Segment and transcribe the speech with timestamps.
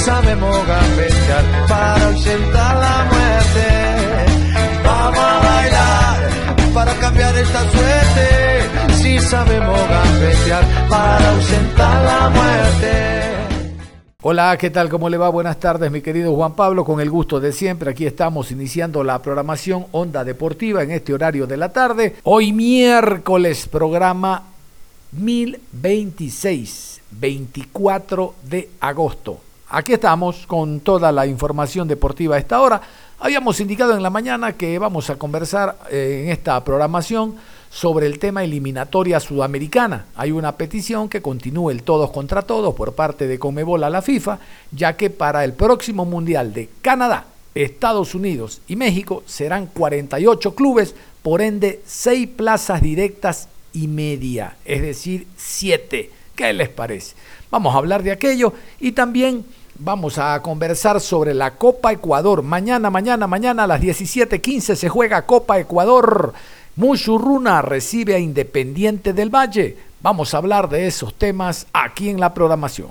[0.00, 3.68] Sabemos gambetear para ausentar la muerte.
[4.84, 6.30] Vamos a bailar
[6.74, 8.94] para cambiar esta suerte.
[8.94, 13.20] Si sabemos gambetear para ausentar la muerte.
[14.22, 14.90] Hola, ¿qué tal?
[14.90, 15.30] ¿Cómo le va?
[15.30, 16.84] Buenas tardes, mi querido Juan Pablo.
[16.84, 21.46] Con el gusto de siempre, aquí estamos iniciando la programación Onda Deportiva en este horario
[21.46, 22.16] de la tarde.
[22.24, 24.42] Hoy miércoles, programa
[25.12, 29.49] 1026, 24 de agosto.
[29.72, 32.80] Aquí estamos con toda la información deportiva a esta hora.
[33.20, 37.36] Habíamos indicado en la mañana que vamos a conversar eh, en esta programación
[37.70, 40.06] sobre el tema eliminatoria sudamericana.
[40.16, 44.02] Hay una petición que continúe el todos contra todos por parte de Comebol a la
[44.02, 44.40] FIFA,
[44.72, 50.96] ya que para el próximo Mundial de Canadá, Estados Unidos y México serán 48 clubes,
[51.22, 56.10] por ende 6 plazas directas y media, es decir, 7.
[56.34, 57.14] ¿Qué les parece?
[57.50, 59.44] Vamos a hablar de aquello y también
[59.82, 62.42] Vamos a conversar sobre la Copa Ecuador.
[62.42, 66.34] Mañana, mañana, mañana a las 17:15 se juega Copa Ecuador.
[66.76, 69.78] Muchurruna recibe a Independiente del Valle.
[70.02, 72.90] Vamos a hablar de esos temas aquí en la programación.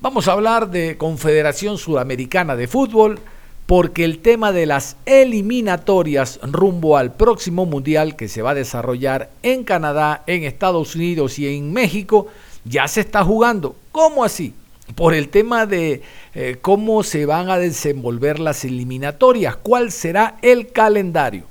[0.00, 3.20] Vamos a hablar de Confederación Sudamericana de Fútbol
[3.66, 9.28] porque el tema de las eliminatorias rumbo al próximo mundial que se va a desarrollar
[9.42, 12.28] en Canadá, en Estados Unidos y en México
[12.64, 13.76] ya se está jugando.
[13.92, 14.54] ¿Cómo así?
[14.94, 16.02] Por el tema de
[16.34, 21.44] eh, cómo se van a desenvolver las eliminatorias, cuál será el calendario.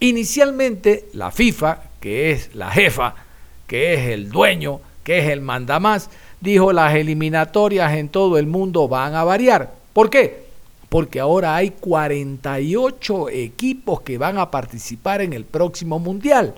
[0.00, 3.14] Inicialmente la FIFA, que es la jefa,
[3.66, 6.10] que es el dueño, que es el mandamás,
[6.40, 9.72] dijo las eliminatorias en todo el mundo van a variar.
[9.92, 10.46] ¿Por qué?
[10.88, 16.54] Porque ahora hay 48 equipos que van a participar en el próximo mundial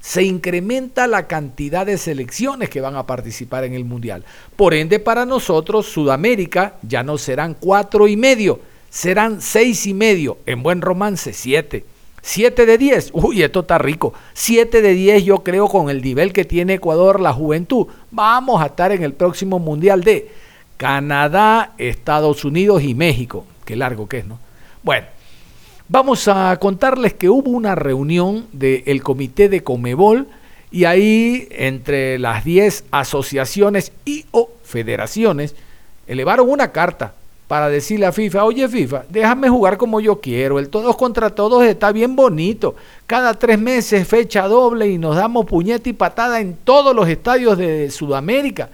[0.00, 4.24] se incrementa la cantidad de selecciones que van a participar en el Mundial.
[4.56, 10.38] Por ende, para nosotros, Sudamérica ya no serán cuatro y medio, serán seis y medio,
[10.46, 11.84] en buen romance, siete.
[12.22, 14.12] Siete de diez, uy, esto está rico.
[14.34, 17.86] Siete de diez, yo creo, con el nivel que tiene Ecuador, la juventud.
[18.10, 20.30] Vamos a estar en el próximo Mundial de
[20.76, 23.46] Canadá, Estados Unidos y México.
[23.64, 24.38] Qué largo que es, ¿no?
[24.82, 25.06] Bueno,
[25.92, 30.28] Vamos a contarles que hubo una reunión del comité de Comebol
[30.70, 35.56] y ahí entre las 10 asociaciones y o federaciones
[36.06, 37.14] elevaron una carta
[37.48, 41.64] para decirle a FIFA, oye FIFA, déjame jugar como yo quiero, el todos contra todos
[41.64, 42.76] está bien bonito,
[43.08, 47.58] cada tres meses fecha doble y nos damos puñeta y patada en todos los estadios
[47.58, 48.68] de Sudamérica.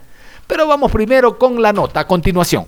[0.46, 2.66] Pero vamos primero con la nota a continuación.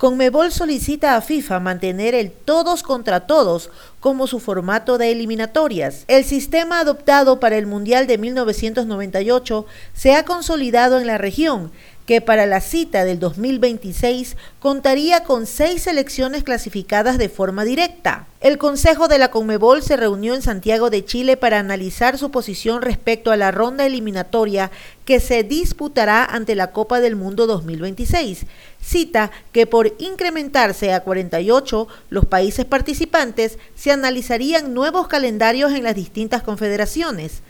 [0.00, 3.68] Conmebol solicita a FIFA mantener el todos contra todos
[4.00, 6.04] como su formato de eliminatorias.
[6.08, 11.70] El sistema adoptado para el Mundial de 1998 se ha consolidado en la región
[12.10, 18.26] que para la cita del 2026 contaría con seis selecciones clasificadas de forma directa.
[18.40, 22.82] El Consejo de la Conmebol se reunió en Santiago de Chile para analizar su posición
[22.82, 24.72] respecto a la ronda eliminatoria
[25.04, 28.44] que se disputará ante la Copa del Mundo 2026,
[28.82, 35.94] cita que por incrementarse a 48 los países participantes se analizarían nuevos calendarios en las
[35.94, 37.42] distintas confederaciones.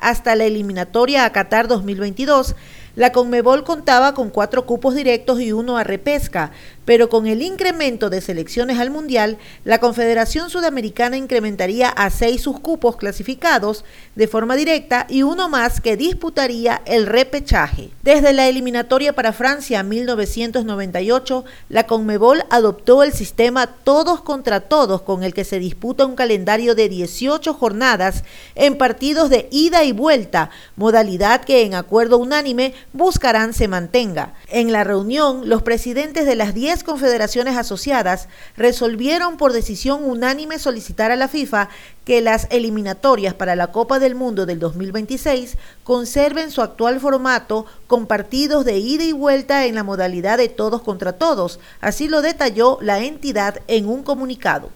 [0.00, 2.56] Hasta la eliminatoria a Qatar 2022,
[2.98, 6.50] la Conmebol contaba con cuatro cupos directos y uno a repesca,
[6.88, 12.60] pero con el incremento de selecciones al Mundial, la Confederación Sudamericana incrementaría a seis sus
[12.60, 13.84] cupos clasificados
[14.14, 17.90] de forma directa y uno más que disputaría el repechaje.
[18.02, 25.24] Desde la eliminatoria para Francia 1998, la Conmebol adoptó el sistema todos contra todos con
[25.24, 28.24] el que se disputa un calendario de 18 jornadas
[28.54, 34.32] en partidos de ida y vuelta, modalidad que en acuerdo unánime buscarán se mantenga.
[34.48, 40.60] En la reunión, los presidentes de las 10 10 confederaciones asociadas resolvieron por decisión unánime
[40.60, 41.68] solicitar a la FIFA
[42.04, 48.06] que las eliminatorias para la Copa del Mundo del 2026 conserven su actual formato con
[48.06, 51.58] partidos de ida y vuelta en la modalidad de todos contra todos.
[51.80, 54.70] Así lo detalló la entidad en un comunicado.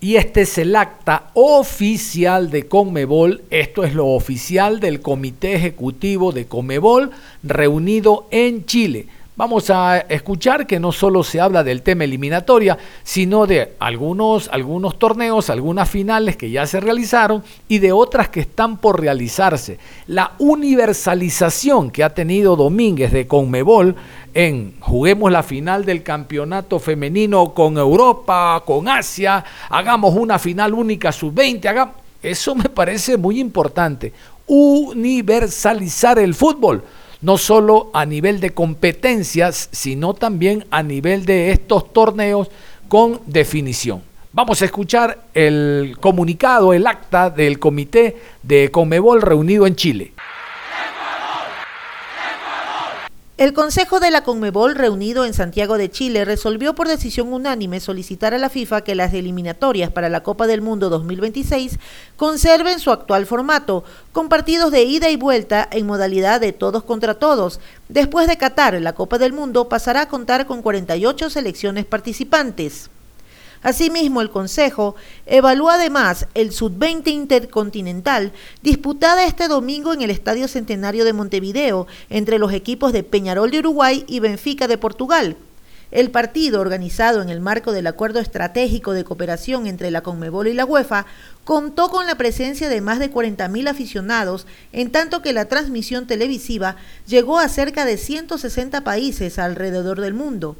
[0.00, 3.42] Y este es el acta oficial de Conmebol.
[3.50, 7.10] Esto es lo oficial del Comité Ejecutivo de Conmebol
[7.42, 9.06] reunido en Chile.
[9.34, 14.98] Vamos a escuchar que no solo se habla del tema eliminatoria, sino de algunos, algunos
[14.98, 19.78] torneos, algunas finales que ya se realizaron y de otras que están por realizarse.
[20.06, 23.96] La universalización que ha tenido Domínguez de Conmebol
[24.34, 31.10] en juguemos la final del campeonato femenino con Europa, con Asia, hagamos una final única
[31.10, 31.88] sub-20,
[32.22, 34.12] eso me parece muy importante.
[34.46, 36.84] Universalizar el fútbol
[37.22, 42.50] no solo a nivel de competencias, sino también a nivel de estos torneos
[42.88, 44.02] con definición.
[44.32, 50.12] Vamos a escuchar el comunicado, el acta del comité de Comebol reunido en Chile.
[53.42, 58.34] El Consejo de la Conmebol, reunido en Santiago de Chile, resolvió por decisión unánime solicitar
[58.34, 61.80] a la FIFA que las eliminatorias para la Copa del Mundo 2026
[62.14, 67.14] conserven su actual formato, con partidos de ida y vuelta en modalidad de todos contra
[67.14, 67.58] todos.
[67.88, 72.91] Después de Qatar, la Copa del Mundo pasará a contar con 48 selecciones participantes.
[73.62, 81.04] Asimismo, el Consejo evaluó además el Sub-20 Intercontinental disputada este domingo en el Estadio Centenario
[81.04, 85.36] de Montevideo entre los equipos de Peñarol de Uruguay y Benfica de Portugal.
[85.92, 90.54] El partido, organizado en el marco del Acuerdo Estratégico de Cooperación entre la Conmebol y
[90.54, 91.04] la UEFA,
[91.44, 96.76] contó con la presencia de más de 40.000 aficionados, en tanto que la transmisión televisiva
[97.06, 100.56] llegó a cerca de 160 países alrededor del mundo.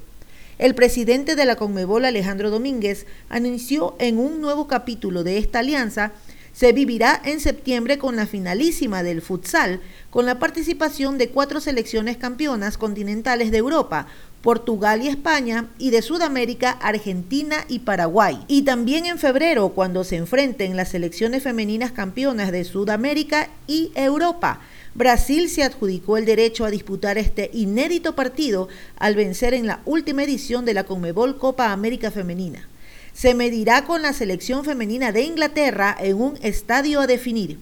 [0.58, 6.12] El presidente de la Conmebol, Alejandro Domínguez, anunció en un nuevo capítulo de esta alianza
[6.52, 12.18] se vivirá en septiembre con la finalísima del futsal, con la participación de cuatro selecciones
[12.18, 14.06] campeonas continentales de Europa,
[14.42, 18.44] Portugal y España, y de Sudamérica, Argentina y Paraguay.
[18.48, 24.60] Y también en febrero, cuando se enfrenten las selecciones femeninas campeonas de Sudamérica y Europa.
[24.94, 28.68] Brasil se adjudicó el derecho a disputar este inédito partido
[28.98, 32.68] al vencer en la última edición de la Conmebol Copa América Femenina.
[33.14, 37.58] Se medirá con la selección femenina de Inglaterra en un estadio a definir.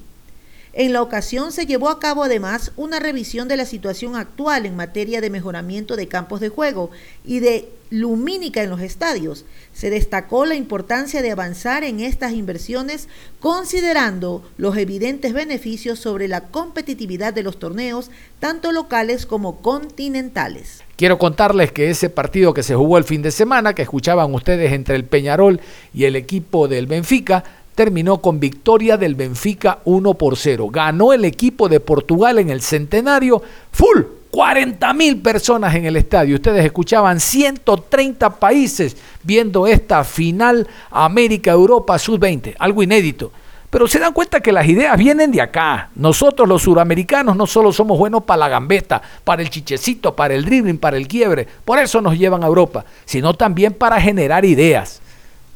[0.72, 4.76] En la ocasión se llevó a cabo además una revisión de la situación actual en
[4.76, 6.90] materia de mejoramiento de campos de juego
[7.24, 9.44] y de lumínica en los estadios.
[9.72, 13.08] Se destacó la importancia de avanzar en estas inversiones
[13.40, 20.84] considerando los evidentes beneficios sobre la competitividad de los torneos, tanto locales como continentales.
[20.94, 24.72] Quiero contarles que ese partido que se jugó el fin de semana, que escuchaban ustedes
[24.72, 25.60] entre el Peñarol
[25.94, 27.42] y el equipo del Benfica,
[27.80, 30.68] terminó con victoria del Benfica 1 por 0.
[30.68, 33.40] Ganó el equipo de Portugal en el centenario
[33.72, 34.02] full.
[34.30, 36.34] 40 mil personas en el estadio.
[36.34, 42.54] Ustedes escuchaban 130 países viendo esta final América-Europa Sub-20.
[42.58, 43.32] Algo inédito.
[43.70, 45.88] Pero se dan cuenta que las ideas vienen de acá.
[45.94, 50.44] Nosotros los suramericanos no solo somos buenos para la gambeta, para el chichecito, para el
[50.44, 51.48] dribbling, para el quiebre.
[51.64, 55.00] Por eso nos llevan a Europa, sino también para generar ideas.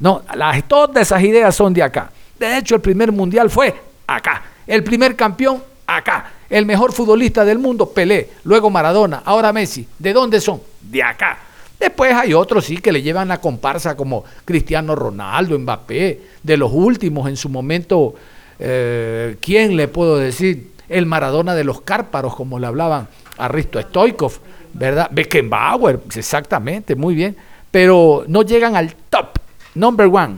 [0.01, 0.23] No,
[0.67, 2.11] todas esas ideas son de acá.
[2.39, 3.75] De hecho, el primer mundial fue
[4.07, 4.43] acá.
[4.67, 6.33] El primer campeón, acá.
[6.49, 8.31] El mejor futbolista del mundo, Pelé.
[8.45, 9.87] Luego Maradona, ahora Messi.
[9.99, 10.61] ¿De dónde son?
[10.81, 11.39] De acá.
[11.79, 16.73] Después hay otros sí que le llevan la comparsa como Cristiano Ronaldo, Mbappé, de los
[16.73, 18.15] últimos en su momento,
[18.59, 20.73] eh, ¿quién le puedo decir?
[20.89, 24.33] El Maradona de los Cárparos, como le hablaban a Risto Stoikov,
[24.73, 25.09] ¿verdad?
[25.11, 27.37] Beckenbauer, exactamente, muy bien,
[27.71, 29.39] pero no llegan al top
[29.75, 30.37] number one,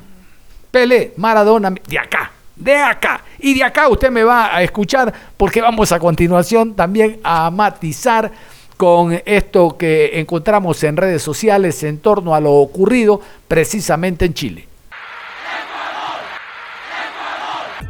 [0.70, 3.23] Pele, Maradona, de acá, de acá.
[3.38, 8.32] Y de acá usted me va a escuchar porque vamos a continuación también a matizar
[8.76, 14.68] con esto que encontramos en redes sociales en torno a lo ocurrido precisamente en Chile.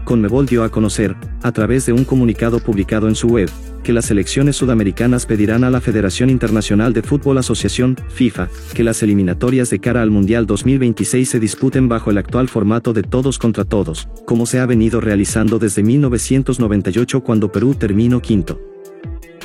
[0.05, 3.51] Conmebol dio a conocer, a través de un comunicado publicado en su web,
[3.87, 9.01] que las selecciones sudamericanas pedirán a la Federación Internacional de Fútbol Asociación, FIFA, que las
[9.05, 13.65] eliminatorias de cara al Mundial 2026 se disputen bajo el actual formato de todos contra
[13.65, 18.59] todos, como se ha venido realizando desde 1998 cuando Perú terminó quinto.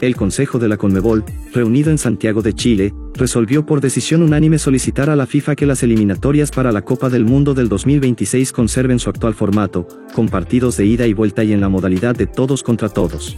[0.02, 5.12] El Consejo de la Conmebol, reunido en Santiago de Chile, resolvió por decisión unánime solicitar
[5.12, 9.12] a la FIFA que las eliminatorias para la Copa del Mundo del 2026 conserven su
[9.12, 12.90] actual formato, con partidos de ida y vuelta y en la modalidad de todos contra
[12.90, 13.38] todos.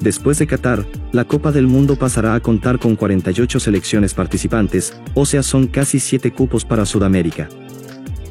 [0.00, 5.26] Después de Qatar, la Copa del Mundo pasará a contar con 48 selecciones participantes, o
[5.26, 7.48] sea son casi 7 cupos para Sudamérica.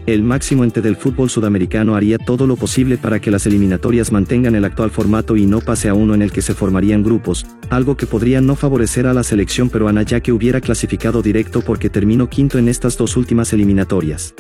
[0.07, 4.55] El máximo ente del fútbol sudamericano haría todo lo posible para que las eliminatorias mantengan
[4.55, 7.95] el actual formato y no pase a uno en el que se formarían grupos, algo
[7.95, 12.27] que podría no favorecer a la selección peruana ya que hubiera clasificado directo porque terminó
[12.27, 14.33] quinto en estas dos últimas eliminatorias.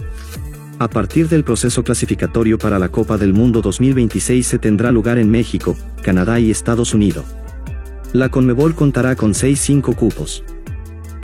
[0.79, 5.29] A partir del proceso clasificatorio para la Copa del Mundo 2026 se tendrá lugar en
[5.29, 7.25] México, Canadá y Estados Unidos.
[8.13, 10.41] La Conmebol contará con 6-5 cupos.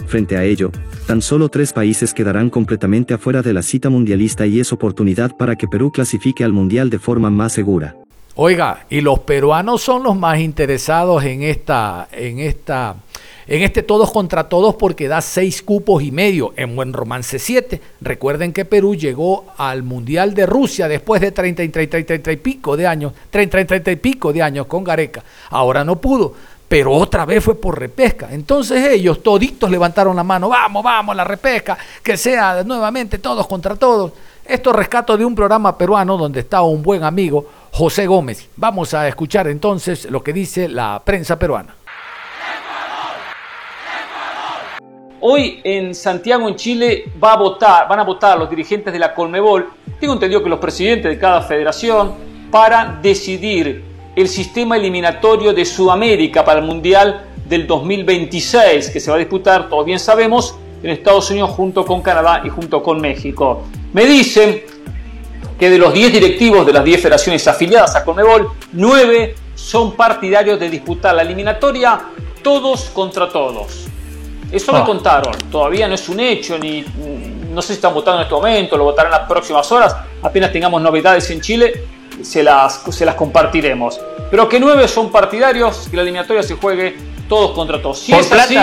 [0.07, 0.71] Frente a ello,
[1.07, 5.55] tan solo tres países quedarán completamente afuera de la cita mundialista y es oportunidad para
[5.55, 7.95] que Perú clasifique al Mundial de forma más segura.
[8.35, 12.97] Oiga, y los peruanos son los más interesados en esta, en esta
[13.47, 17.81] en este todos contra todos porque da seis cupos y medio, en buen romance siete.
[18.01, 22.31] Recuerden que Perú llegó al Mundial de Rusia después de 30 y 30 y 30
[22.31, 25.23] y pico de años, 30 y 30 y pico de años con Gareca.
[25.49, 26.33] Ahora no pudo,
[26.67, 28.29] pero otra vez fue por repesca.
[28.31, 33.75] Entonces ellos toditos levantaron la mano, vamos, vamos, la repesca, que sea nuevamente todos contra
[33.75, 34.11] todos.
[34.43, 38.47] Esto rescato de un programa peruano donde estaba un buen amigo, José Gómez.
[38.55, 41.75] Vamos a escuchar entonces lo que dice la prensa peruana.
[45.27, 49.11] Hoy en Santiago, en Chile, va a votar, van a votar los dirigentes de la
[49.11, 52.13] Colmebol, tengo entendido que los presidentes de cada federación,
[52.51, 53.83] para decidir
[54.15, 59.67] el sistema eliminatorio de Sudamérica para el Mundial del 2026, que se va a disputar,
[59.67, 60.53] todos bien sabemos,
[60.83, 63.63] en Estados Unidos junto con Canadá y junto con México.
[63.93, 64.61] Me dicen
[65.57, 70.59] que de los 10 directivos de las 10 federaciones afiliadas a Colmebol, 9 son partidarios
[70.59, 71.99] de disputar la eliminatoria
[72.43, 73.84] todos contra todos.
[74.51, 74.83] Eso me ah.
[74.85, 76.85] contaron, todavía no es un hecho, ni
[77.51, 80.51] no sé si están votando en este momento, lo votarán en las próximas horas, apenas
[80.51, 81.85] tengamos novedades en Chile,
[82.21, 83.99] se las, se las compartiremos.
[84.29, 86.97] Pero que nueve son partidarios, que la eliminatoria se juegue
[87.29, 87.99] todos contra todos.
[87.99, 88.57] Si es así,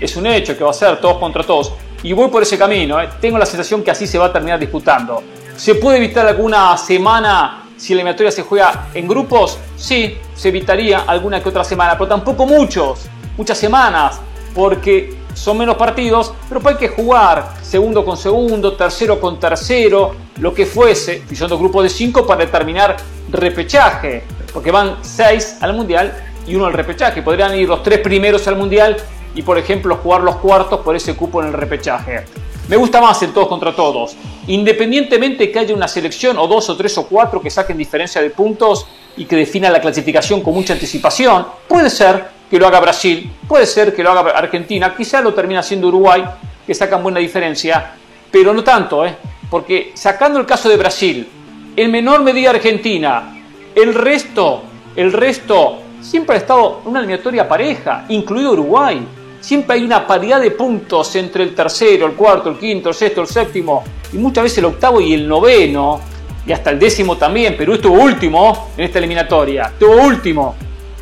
[0.00, 1.72] es un hecho que va a ser todos contra todos.
[2.02, 3.08] Y voy por ese camino, ¿eh?
[3.20, 5.22] tengo la sensación que así se va a terminar disputando.
[5.56, 9.58] ¿Se puede evitar alguna semana si la eliminatoria se juega en grupos?
[9.76, 14.20] Sí, se evitaría alguna que otra semana, pero tampoco muchos, muchas semanas,
[14.54, 20.52] porque son menos partidos, pero hay que jugar segundo con segundo, tercero con tercero, lo
[20.52, 22.96] que fuese, si son dos grupos de cinco, para determinar
[23.30, 26.12] repechaje, porque van seis al mundial
[26.46, 27.22] y uno al repechaje.
[27.22, 28.96] Podrían ir los tres primeros al mundial
[29.34, 32.24] y, por ejemplo, jugar los cuartos por ese cupo en el repechaje.
[32.68, 34.16] Me gusta más el todos contra todos.
[34.46, 38.30] Independientemente que haya una selección o dos o tres o cuatro que saquen diferencia de
[38.30, 38.86] puntos
[39.16, 43.64] y que definan la clasificación con mucha anticipación, puede ser que lo haga Brasil, puede
[43.64, 46.22] ser que lo haga Argentina, quizá lo termina haciendo Uruguay,
[46.66, 47.92] que sacan buena diferencia,
[48.30, 49.16] pero no tanto, ¿eh?
[49.48, 51.26] porque sacando el caso de Brasil,
[51.74, 53.42] en menor medida Argentina,
[53.74, 59.00] el resto, el resto siempre ha estado una eliminatoria pareja, incluido Uruguay.
[59.40, 63.22] Siempre hay una paridad de puntos entre el tercero, el cuarto, el quinto, el sexto,
[63.22, 63.82] el séptimo
[64.12, 66.02] y muchas veces el octavo y el noveno
[66.46, 67.56] y hasta el décimo también.
[67.56, 70.54] Perú estuvo último en esta eliminatoria, estuvo último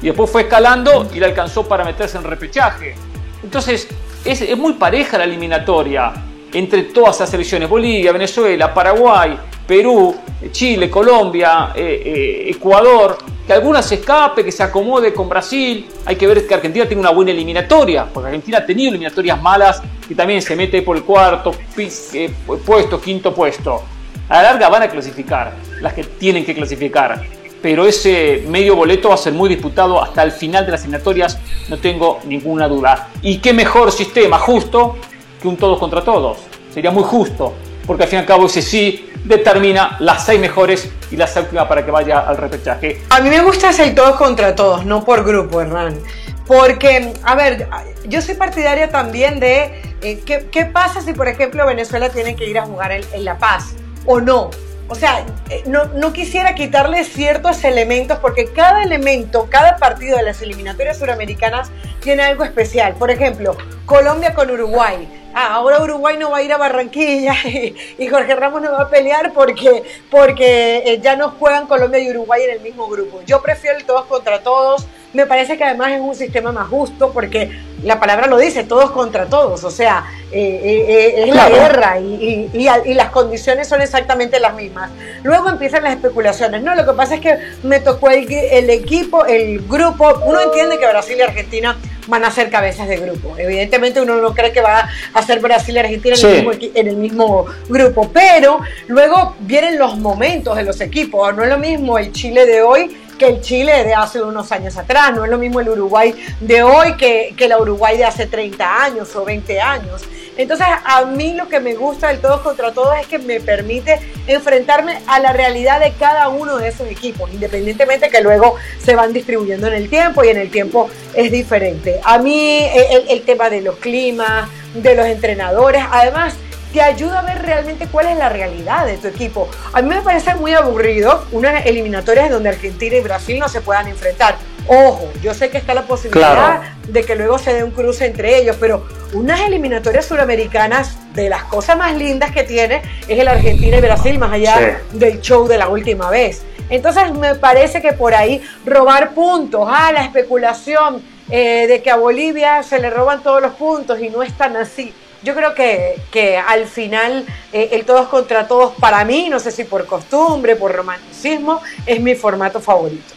[0.02, 2.94] y después fue escalando y le alcanzó para meterse en repechaje.
[3.42, 3.88] Entonces,
[4.24, 6.12] es, muy pareja la eliminatoria
[6.52, 10.16] entre todas las selecciones, Bolivia, Venezuela, Paraguay, Perú,
[10.50, 15.86] Chile, Colombia, eh, eh, Ecuador, que algunas se escape, que se acomode con Brasil.
[16.04, 19.80] Hay que ver que Argentina tiene una buena eliminatoria, porque Argentina ha tenido eliminatorias malas
[20.08, 22.30] que también se mete por el cuarto eh,
[22.66, 23.82] puesto, quinto puesto.
[24.28, 29.08] A la larga van a clasificar, las que tienen que clasificar pero ese medio boleto
[29.08, 31.38] va a ser muy disputado hasta el final de las eliminatorias,
[31.68, 33.08] no tengo ninguna duda.
[33.22, 34.96] Y qué mejor sistema, justo,
[35.40, 36.38] que un todos contra todos.
[36.72, 37.54] Sería muy justo,
[37.86, 41.68] porque al fin y al cabo ese sí determina las seis mejores y la séptima
[41.68, 43.02] para que vaya al repechaje.
[43.10, 45.98] A mí me gusta ese todos contra todos, no por grupo, Hernán.
[46.46, 47.68] Porque, a ver,
[48.08, 52.58] yo soy partidaria también de eh, ¿qué, pasa si, por ejemplo, Venezuela tiene que ir
[52.58, 53.74] a jugar en La Paz
[54.06, 54.50] o no
[54.90, 60.42] o sea, eh, no, quisiera quitarle ciertos elementos porque cada elemento, cada partido de las
[60.42, 61.70] eliminatorias suramericanas
[62.00, 62.94] tiene algo especial.
[62.94, 63.56] Por ejemplo,
[63.90, 65.08] Colombia con Uruguay.
[65.34, 67.34] Ah, ahora Uruguay no va a ir a Barranquilla
[67.98, 72.08] y, Jorge Ramos no va a pelear porque, porque eh, ya no juegan Colombia y
[72.08, 73.20] Uruguay en el mismo grupo.
[73.26, 74.86] Yo prefiero el todos contra todos.
[75.12, 77.50] Me parece que además es un sistema más justo porque
[77.82, 79.64] la palabra lo dice, todos contra todos.
[79.64, 84.88] O sea, eh, eh, es la guerra y, y, las condiciones son exactamente las mismas.
[85.24, 86.62] Luego empiezan las especulaciones.
[86.62, 90.20] No, lo que pasa es que me tocó el, el equipo, el grupo.
[90.24, 91.76] Uno entiende que Brasil y Argentina
[92.10, 93.36] van a ser cabezas de grupo.
[93.38, 98.10] Evidentemente uno no cree que va a ser Brasil y Argentina en, el mismo, grupo,
[98.12, 101.34] pero luego vienen los momentos de los equipos.
[101.34, 104.78] No es lo mismo el Chile de hoy que el Chile de hace unos años
[104.78, 108.24] atrás, no es lo mismo el Uruguay de hoy que, que la Uruguay de hace
[108.24, 110.02] 30 años o 20 años.
[110.38, 114.00] Entonces, a mí lo que me gusta del todos contra todos es que me permite
[114.26, 119.12] enfrentarme a la realidad de cada uno de esos equipos, independientemente que luego se van
[119.12, 122.00] distribuyendo en el tiempo y en el tiempo es diferente.
[122.04, 126.34] A mí el, el tema de los climas, de los entrenadores, además
[126.72, 129.48] te ayuda a ver realmente cuál es la realidad de tu equipo.
[129.72, 133.88] A mí me parece muy aburrido unas eliminatorias donde Argentina y Brasil no se puedan
[133.88, 134.36] enfrentar.
[134.66, 138.38] Ojo, yo sé que está la posibilidad de que luego se dé un cruce entre
[138.38, 143.78] ellos, pero unas eliminatorias suramericanas, de las cosas más lindas que tiene, es el Argentina
[143.78, 146.42] y Brasil, más allá del show de la última vez.
[146.68, 151.96] Entonces me parece que por ahí robar puntos, ah, la especulación eh, de que a
[151.96, 154.94] Bolivia se le roban todos los puntos y no es tan así.
[155.22, 159.50] Yo creo que, que al final eh, el todos contra todos para mí, no sé
[159.50, 163.14] si por costumbre, por romanticismo, es mi formato favorito.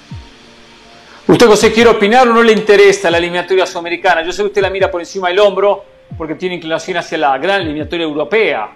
[1.26, 4.24] ¿Usted, José, quiere opinar o no le interesa la eliminatoria sudamericana?
[4.24, 5.86] Yo sé que usted la mira por encima del hombro
[6.18, 8.70] porque tiene inclinación hacia la gran eliminatoria europea.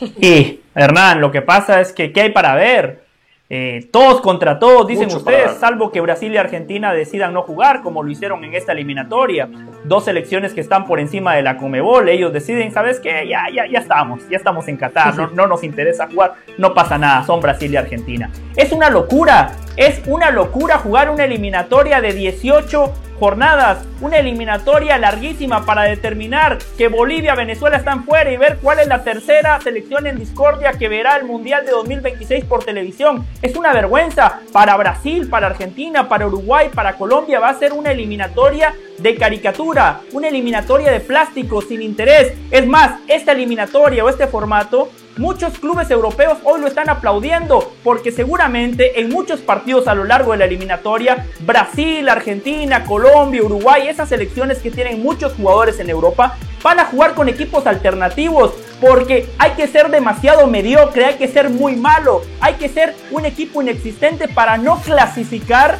[0.00, 3.04] Y, Hernán, lo que pasa es que ¿qué hay para ver?
[3.52, 8.00] Eh, todos contra todos, dicen ustedes, salvo que Brasil y Argentina decidan no jugar, como
[8.04, 9.48] lo hicieron en esta eliminatoria.
[9.82, 13.26] Dos selecciones que están por encima de la Comebol, ellos deciden, ¿sabes qué?
[13.28, 16.96] Ya, ya, ya estamos, ya estamos en Qatar, no, no nos interesa jugar, no pasa
[16.96, 18.30] nada, son Brasil y Argentina.
[18.54, 19.50] Es una locura,
[19.80, 26.88] es una locura jugar una eliminatoria de 18 jornadas, una eliminatoria larguísima para determinar que
[26.88, 31.16] Bolivia, Venezuela están fuera y ver cuál es la tercera selección en discordia que verá
[31.16, 33.26] el Mundial de 2026 por televisión.
[33.40, 37.40] Es una vergüenza para Brasil, para Argentina, para Uruguay, para Colombia.
[37.40, 42.34] Va a ser una eliminatoria de caricatura, una eliminatoria de plástico sin interés.
[42.50, 48.10] Es más, esta eliminatoria o este formato Muchos clubes europeos hoy lo están aplaudiendo porque
[48.10, 54.08] seguramente en muchos partidos a lo largo de la eliminatoria, Brasil, Argentina, Colombia, Uruguay, esas
[54.08, 59.50] selecciones que tienen muchos jugadores en Europa, van a jugar con equipos alternativos porque hay
[59.50, 64.26] que ser demasiado mediocre, hay que ser muy malo, hay que ser un equipo inexistente
[64.26, 65.76] para no clasificar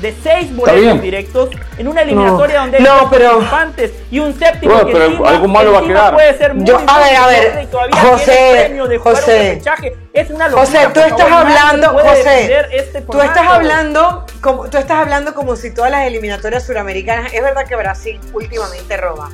[0.00, 3.40] de seis boletos directos en una eliminatoria donde hay no, pero,
[4.10, 6.14] y un séptimo bueno, que pero encima, algo malo va a quedar.
[6.14, 8.86] puede ser muy, Yo, a ver, a ver, mediocre y todavía José, tiene el premio
[8.86, 9.60] de jugar José.
[9.64, 9.92] un.
[10.12, 14.78] Es una locura, José, tú estás favor, hablando, José, este tú estás hablando como tú
[14.78, 19.30] estás hablando como si todas las eliminatorias suramericanas, es verdad que Brasil últimamente roba.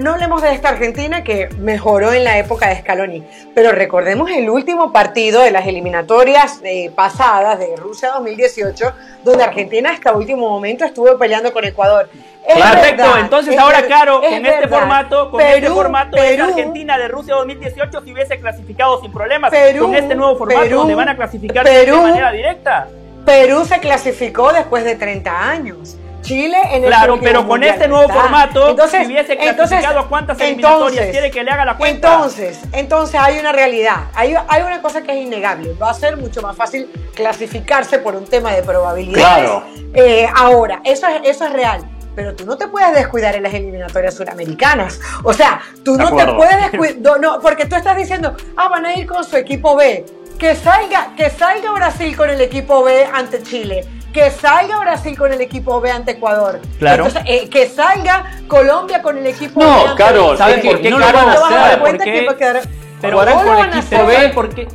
[0.00, 4.48] No hablemos de esta Argentina que mejoró en la época de Scaloni, pero recordemos el
[4.48, 8.92] último partido de las eliminatorias eh, pasadas de Rusia 2018,
[9.24, 12.08] donde Argentina hasta último momento estuvo peleando con Ecuador.
[12.46, 14.78] Es Perfecto, verdad, entonces es ahora ver- claro, es con este verdad.
[14.78, 19.50] formato, con Perú- este formato Perú- Argentina de Rusia 2018 si hubiese clasificado sin problemas.
[19.50, 22.88] Perú- con este nuevo formato Perú- donde van a clasificar de manera directa.
[23.26, 25.96] Perú se clasificó después de 30 años.
[26.28, 29.98] Chile en el Claro, pero con mundial este nuevo formato, entonces, si hubiese entonces- clasificado
[30.00, 32.12] a cuántas eliminatorias entonces- quiere que le haga la cuenta.
[32.14, 33.96] Entonces, entonces hay una realidad.
[34.14, 35.72] Hay, hay una cosa que es innegable.
[35.74, 39.24] Va a ser mucho más fácil clasificarse por un tema de probabilidades.
[39.48, 39.64] Claro.
[39.94, 41.82] Eh, ahora, eso es, eso es real.
[42.14, 45.00] Pero tú no te puedes descuidar en las eliminatorias suramericanas.
[45.22, 46.36] O sea, tú De no te acuerdo.
[46.36, 47.18] puedes descuidar.
[47.20, 50.04] No, porque tú estás diciendo, ah, van a ir con su equipo B.
[50.38, 53.84] Que salga, que salga Brasil con el equipo B ante Chile.
[54.12, 56.60] Que salga Brasil con el equipo B ante Ecuador.
[56.78, 57.06] Claro.
[57.06, 59.66] Entonces, eh, que salga Colombia con el equipo B.
[59.66, 61.32] No, ante- Carol, ¿Saben por qué ¿qué no lo van van a
[61.66, 61.78] hacer?
[61.80, 62.26] cuenta ¿Por que qué?
[62.26, 62.60] va a quedar.
[63.00, 64.42] Pero ¿Cómo jugarán lo con van a equipo?
[64.42, 64.68] B.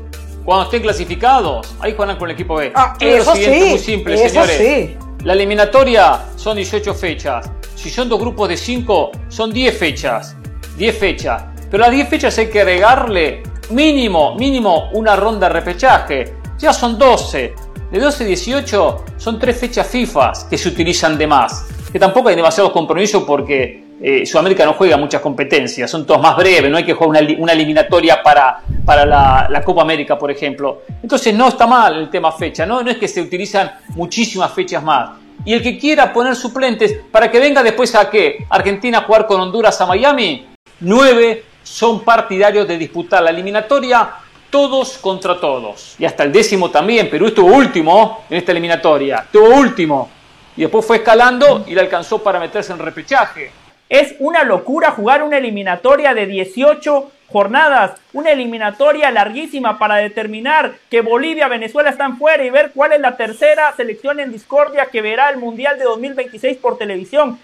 [0.46, 2.72] Cuando estén clasificados, ahí juegan con el equipo B.
[2.76, 4.58] Ah, Pero eso lo siguiente sí, muy simple, eso señores.
[4.58, 4.98] sí.
[5.24, 7.50] La eliminatoria son 18 fechas.
[7.76, 10.36] Si son dos grupos de 5, son 10 fechas.
[10.78, 11.43] 10 fechas.
[11.72, 16.34] Pero a 10 fechas hay que agregarle mínimo, mínimo una ronda de repechaje.
[16.60, 17.56] Ya son 12.
[17.93, 21.67] De 12 a 18 son 3 fechas FIFA que se utilizan de más.
[21.91, 26.36] Que tampoco hay demasiados compromisos porque eh, Sudamérica no juega muchas competencias, son todas más
[26.36, 30.32] breves, no hay que jugar una, li- una eliminatoria para, para la, Copa América, por
[30.32, 30.82] ejemplo.
[31.03, 35.12] Entonces no está mal el tema fecha, no es que se utilizan muchísimas fechas más.
[35.45, 38.43] Y el que quiera poner suplentes para que venga después a qué?
[38.49, 40.47] Argentina a jugar con Honduras a Miami,
[40.79, 44.10] nueve son partidarios de disputar la eliminatoria
[44.54, 45.96] todos contra todos.
[45.98, 50.12] Y hasta el décimo también, Perú estuvo último en esta eliminatoria, estuvo último.
[50.56, 53.50] Y después fue escalando y le alcanzó para meterse en repechaje.
[53.89, 61.02] Es una locura jugar una eliminatoria de 18 jornadas, una eliminatoria larguísima para determinar que
[61.02, 65.32] Bolivia, Venezuela están fuera y ver cuál es la tercera selección en discordia que verá
[65.32, 67.39] el Mundial de 2026 por televisión.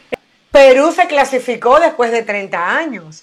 [0.51, 3.21] Perú se clasificó después de 30 años.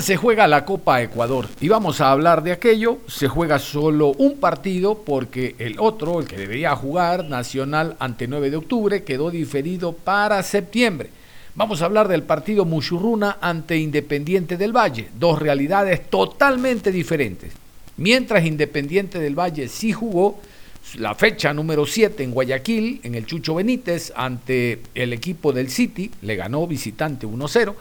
[0.00, 2.98] Se juega la Copa Ecuador y vamos a hablar de aquello.
[3.08, 8.50] Se juega solo un partido porque el otro, el que debería jugar, Nacional ante 9
[8.50, 11.10] de octubre, quedó diferido para septiembre.
[11.56, 17.52] Vamos a hablar del partido Muchurruna ante Independiente del Valle, dos realidades totalmente diferentes.
[17.96, 20.38] Mientras Independiente del Valle sí jugó
[20.96, 26.10] la fecha número 7 en Guayaquil, en el Chucho Benítez, ante el equipo del City,
[26.22, 27.74] le ganó visitante 1-0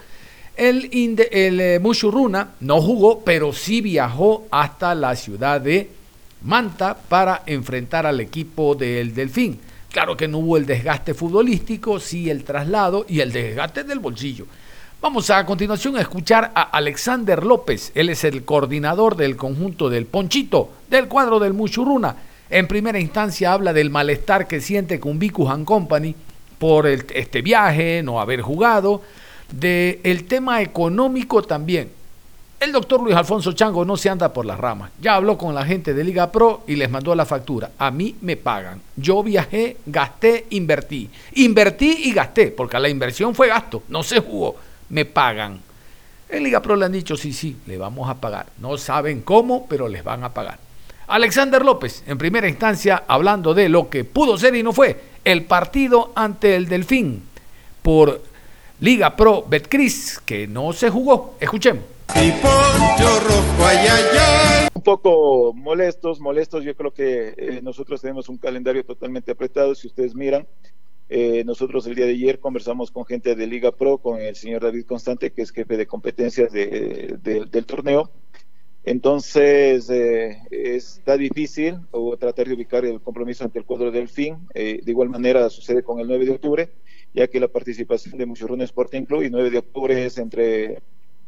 [0.58, 0.90] el,
[1.32, 5.90] el eh, Mushuruna no jugó, pero sí viajó hasta la ciudad de
[6.42, 9.60] Manta para enfrentar al equipo del Delfín.
[9.92, 14.46] Claro que no hubo el desgaste futbolístico, sí el traslado y el desgaste del bolsillo.
[15.00, 17.92] Vamos a, continuación a escuchar a Alexander López.
[17.94, 22.16] Él es el coordinador del conjunto del Ponchito, del cuadro del Mushuruna.
[22.50, 26.16] En primera instancia habla del malestar que siente con Vicus and Company
[26.58, 29.02] por este viaje, no haber jugado
[29.52, 31.92] del tema económico también.
[32.60, 34.92] El doctor Luis Alfonso Chango no se anda por las ramas.
[35.00, 37.70] Ya habló con la gente de Liga Pro y les mandó la factura.
[37.78, 38.82] A mí me pagan.
[38.96, 41.08] Yo viajé, gasté, invertí.
[41.36, 44.56] Invertí y gasté, porque la inversión fue gasto, no se jugó.
[44.90, 45.62] Me pagan.
[46.30, 48.48] En Liga Pro le han dicho, sí, sí, le vamos a pagar.
[48.58, 50.58] No saben cómo, pero les van a pagar.
[51.06, 55.46] Alexander López, en primera instancia, hablando de lo que pudo ser y no fue, el
[55.46, 57.24] partido ante el Delfín
[57.82, 58.22] por
[58.80, 61.36] Liga Pro Betcris, que no se jugó.
[61.40, 61.84] Escuchemos.
[64.76, 66.64] Un poco molestos, molestos.
[66.64, 69.74] Yo creo que eh, nosotros tenemos un calendario totalmente apretado.
[69.74, 70.46] Si ustedes miran,
[71.10, 74.62] eh, nosotros el día de ayer conversamos con gente de Liga Pro, con el señor
[74.62, 78.12] David Constante, que es jefe de competencias del torneo.
[78.84, 84.38] Entonces, eh, está difícil o tratar de ubicar el compromiso ante el cuadro del fin.
[84.54, 86.70] de igual manera sucede con el 9 de octubre
[87.18, 90.84] ya que la participación de Muchurruna Sporting Club y 9 de octubre es entre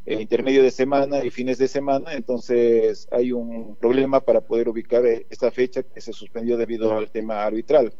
[0.05, 5.03] eh, intermedio de semana y fines de semana, entonces hay un problema para poder ubicar
[5.07, 7.91] eh, esta fecha que se suspendió debido al tema arbitral.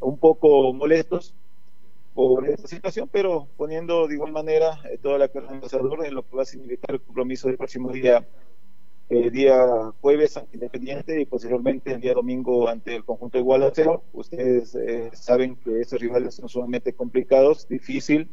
[0.00, 1.32] Un poco molestos
[2.12, 6.28] por esta situación, pero poniendo de igual manera eh, toda la carga en en lo
[6.28, 8.28] que va a significar el compromiso del próximo día
[9.08, 14.02] el día jueves ante Independiente y posteriormente el día domingo ante el conjunto de.
[14.12, 18.28] Ustedes eh, saben que esos rivales son sumamente complicados, difícil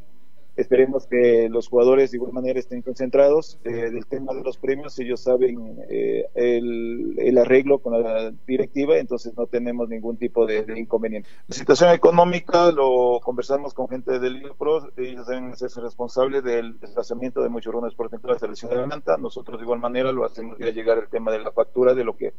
[0.56, 3.60] Esperemos que los jugadores de igual manera estén concentrados.
[3.65, 9.36] Eh, del tema de los premios, ellos saben eh, el, arreglo con la directiva, entonces
[9.36, 11.28] no tenemos ningún tipo de, inconveniente.
[11.48, 16.80] La situación económica lo conversamos con gente del Liga Pro, ellos deben hacerse responsables del
[16.80, 19.18] desplazamiento de muchos runes por dentro de la selección de Manta.
[19.18, 22.15] Nosotros de igual manera lo hacemos ya llegar el tema de la factura de lo
[22.15, 22.34] que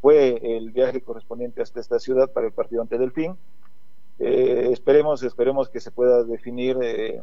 [0.00, 3.36] fue el viaje correspondiente hasta esta ciudad para el partido ante Delfín.
[4.20, 7.20] Eh, esperemos, esperemos que se pueda definir eh,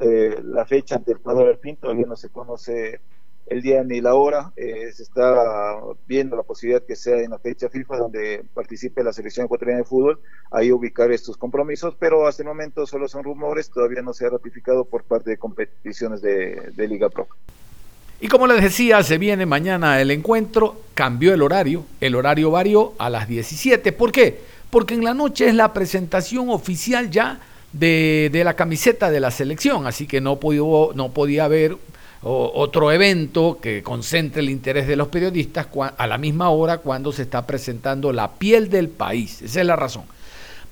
[0.00, 3.00] eh, la, fecha ante el cuadro del todavía no se conoce
[3.46, 7.70] el día ni la hora, se está viendo la posibilidad que sea en la fecha
[7.70, 12.48] FIFA donde participe la selección ecuatoriana de fútbol, ahí ubicar estos compromisos, pero hasta el
[12.48, 16.88] momento solo son rumores, todavía no se ha ratificado por parte de competiciones de, de
[16.88, 17.26] Liga Pro.
[18.20, 22.92] Y como les decía, se viene mañana el encuentro, cambió el horario, el horario varió
[22.98, 24.40] a las 17, ¿por qué?
[24.70, 27.40] Porque en la noche es la presentación oficial ya
[27.72, 30.38] de, la camiseta de la selección, así que no,
[30.94, 31.76] no podía haber
[32.22, 37.22] otro evento que concentre el interés de los periodistas a la misma hora cuando se
[37.22, 39.40] está presentando la piel del país.
[39.42, 40.02] Esa es la razón.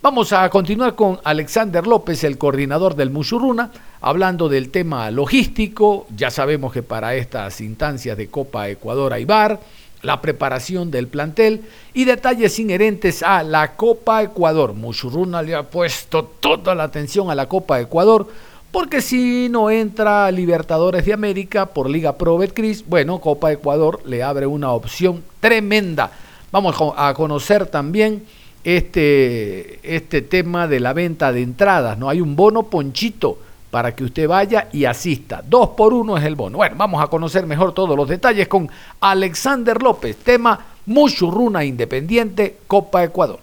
[0.03, 6.07] Vamos a continuar con Alexander López, el coordinador del Musuruna, hablando del tema logístico.
[6.15, 9.59] Ya sabemos que para estas instancias de Copa Ecuador hay bar
[10.03, 11.63] la preparación del plantel
[11.95, 14.75] y detalles inherentes a la Copa Ecuador.
[14.75, 18.29] Muchurruna le ha puesto toda la atención a la Copa Ecuador
[18.71, 24.23] porque si no entra Libertadores de América por Liga Pro Betcris, bueno, Copa Ecuador le
[24.23, 26.11] abre una opción tremenda.
[26.53, 28.25] Vamos a conocer también
[28.65, 32.11] este, este tema de la venta de entradas, ¿no?
[32.11, 33.39] Hay un bono ponchito
[33.77, 35.45] para que usted vaya y asista.
[35.47, 36.57] Dos por uno es el bono.
[36.57, 43.05] Bueno, vamos a conocer mejor todos los detalles con Alexander López, tema Muchurruna Independiente, Copa
[43.05, 43.39] Ecuador.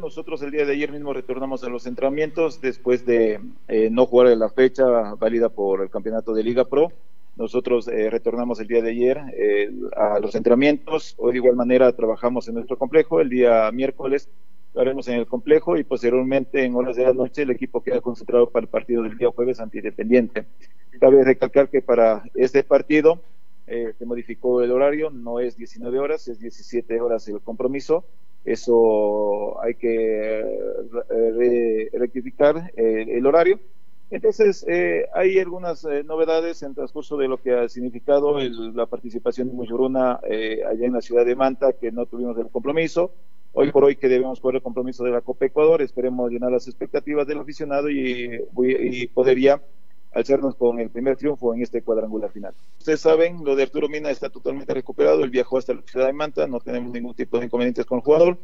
[0.00, 3.38] Nosotros el día de ayer mismo retornamos a los entrenamientos después de
[3.68, 4.86] eh, no jugar en la fecha
[5.18, 6.90] válida por el campeonato de Liga Pro.
[7.36, 11.16] Nosotros eh, retornamos el día de ayer eh, a los entrenamientos.
[11.18, 13.20] Hoy de igual manera trabajamos en nuestro complejo.
[13.20, 14.30] El día miércoles
[14.74, 18.00] lo haremos en el complejo y posteriormente en horas de la noche el equipo queda
[18.00, 20.46] concentrado para el partido del día jueves ante Independiente.
[21.00, 23.20] Cabe recalcar que para este partido
[23.66, 28.04] eh, se modificó el horario, no es 19 horas, es 17 horas el compromiso.
[28.44, 30.42] Eso hay que
[31.92, 33.60] rectificar el horario
[34.12, 39.48] Entonces, eh, hay algunas eh, novedades en transcurso de lo que ha significado la participación
[39.48, 43.12] de Muyuruna eh, allá en la ciudad de Manta, que no tuvimos el compromiso.
[43.54, 46.66] Hoy por hoy que debemos poner el compromiso de la Copa Ecuador, esperemos llenar las
[46.66, 49.62] expectativas del aficionado y, y poder ya
[50.10, 52.54] alzarnos con el primer triunfo en este cuadrangular final.
[52.78, 56.12] Ustedes saben, lo de Arturo Mina está totalmente recuperado, él viajó hasta la ciudad de
[56.14, 58.38] Manta, no tenemos ningún tipo de inconvenientes con el jugador.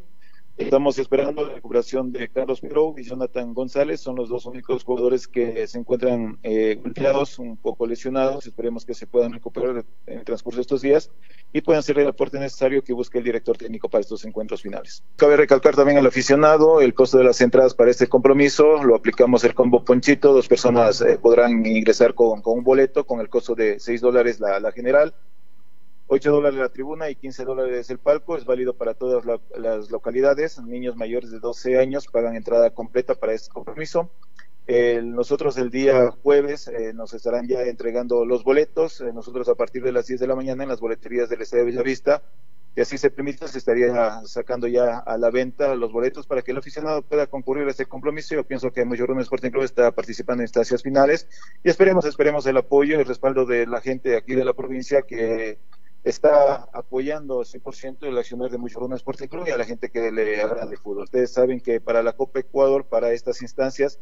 [0.59, 4.01] Estamos esperando la recuperación de Carlos Pirou y Jonathan González.
[4.01, 8.45] Son los dos únicos jugadores que se encuentran eh, golpeados, un poco lesionados.
[8.45, 11.13] Esperemos que se puedan recuperar en el transcurso de estos días
[11.53, 15.05] y puedan hacer el aporte necesario que busque el director técnico para estos encuentros finales.
[15.15, 18.83] Cabe recalcar también al aficionado el costo de las entradas para este compromiso.
[18.83, 20.33] Lo aplicamos el combo Ponchito.
[20.33, 24.73] Dos personas eh, podrán ingresar con, un boleto con el costo de 6 dólares la
[24.73, 25.15] general
[26.11, 28.37] 8 dólares la tribuna y 15 dólares el palco.
[28.37, 29.25] Es válido para todas
[29.57, 30.59] las localidades.
[30.61, 34.11] Niños mayores de 12 años pagan entrada completa para este compromiso.
[34.67, 39.03] nosotros el día jueves eh, nos estarán ya entregando los boletos.
[39.03, 41.67] Eh, nosotros a partir de las 10 de la mañana en las boleterías del Estadio
[41.67, 42.23] Villavista,
[42.75, 46.53] y así se permite, se estaría sacando ya a la venta los boletos para que
[46.53, 48.37] el aficionado pueda concurrir a este compromiso.
[48.37, 51.29] Yo pienso que Mayorrum Sporting Club está participando en instancias finales
[51.65, 55.03] y esperemos, esperemos el apoyo y el respaldo de la gente aquí de la provincia
[55.03, 55.59] que
[56.11, 60.41] está apoyando 100% el accionar de Mucho Sporting Club y a la gente que le
[60.41, 61.05] agrada el fútbol.
[61.05, 63.99] Ustedes saben que para la Copa Ecuador, para estas instancias,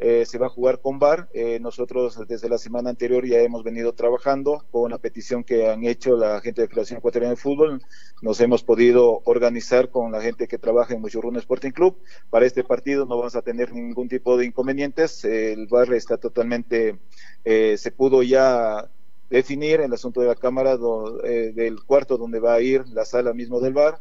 [0.00, 1.28] eh, se va a jugar con VAR.
[1.32, 5.84] Eh, nosotros desde la semana anterior ya hemos venido trabajando con la petición que han
[5.84, 7.80] hecho la gente de Federación Ecuatoriana de Fútbol.
[8.20, 11.96] Nos hemos podido organizar con la gente que trabaja en Muchurruna Sporting Club.
[12.28, 15.24] Para este partido no vamos a tener ningún tipo de inconvenientes.
[15.24, 16.98] El VAR está totalmente,
[17.44, 18.90] eh, se pudo ya
[19.30, 20.76] definir el asunto de la cámara
[21.24, 24.00] eh, del cuarto donde va a ir la sala mismo del bar.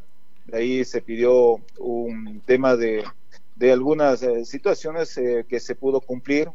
[0.51, 3.03] Ahí se pidió un tema de,
[3.55, 6.49] de algunas eh, situaciones eh, que se pudo cumplir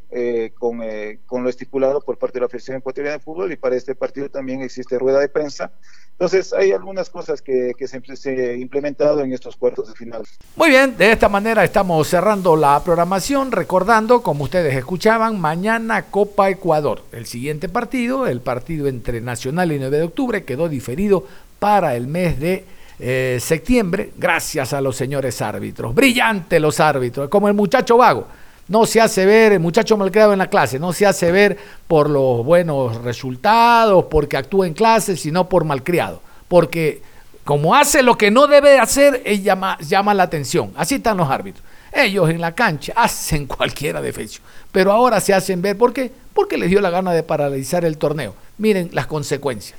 [0.58, 0.80] con,
[1.26, 4.28] con, lo estipulado por parte de la Federación Ecuatoriana de Fútbol y para este partido
[4.28, 5.72] también existe rueda de prensa
[6.18, 10.24] entonces, hay algunas cosas que, se, han implementado en estos cuartos de final.
[10.56, 16.50] Muy bien, de esta manera estamos cerrando la programación, recordando, como ustedes escuchaban, mañana Copa
[16.50, 17.04] Ecuador.
[17.12, 21.24] El siguiente partido, el partido entre Nacional y 9 de octubre, quedó diferido
[21.60, 22.64] para el mes de
[22.98, 25.94] eh, septiembre, gracias a los señores árbitros.
[25.94, 28.26] Brillante los árbitros, como el muchacho vago
[28.68, 31.56] no se hace ver, el muchacho malcriado en la clase, no se hace ver
[31.86, 36.20] por los buenos resultados, porque actúa en clase, sino por malcriado.
[36.48, 37.02] Porque
[37.44, 40.72] como hace lo que no debe hacer, llama, llama la atención.
[40.76, 41.64] Así están los árbitros.
[41.92, 45.78] Ellos en la cancha hacen cualquiera defensa, pero ahora se hacen ver.
[45.78, 46.12] ¿Por qué?
[46.34, 48.34] Porque les dio la gana de paralizar el torneo.
[48.58, 49.78] Miren las consecuencias.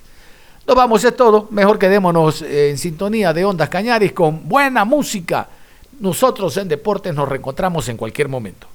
[0.70, 1.48] Nos vamos, es todo.
[1.50, 5.48] Mejor quedémonos en sintonía de Ondas Cañaris con buena música
[6.00, 8.68] nosotros en Deportes nos reencontramos en cualquier momento.